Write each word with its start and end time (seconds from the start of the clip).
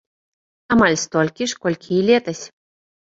Амаль 0.75 0.97
столькі 1.03 1.49
ж, 1.51 1.59
колькі 1.67 1.91
і 1.99 2.03
летась. 2.11 2.43